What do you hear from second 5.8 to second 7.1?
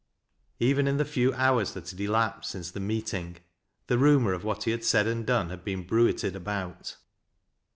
bruited about.